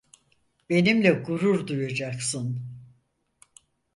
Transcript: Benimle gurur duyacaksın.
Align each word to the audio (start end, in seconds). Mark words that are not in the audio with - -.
Benimle 0.69 1.11
gurur 1.11 1.67
duyacaksın. 1.67 2.59